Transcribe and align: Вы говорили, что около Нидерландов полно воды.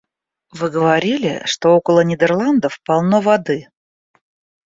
Вы 0.49 0.71
говорили, 0.71 1.43
что 1.45 1.75
около 1.75 1.99
Нидерландов 2.01 2.81
полно 2.83 3.21
воды. 3.21 3.67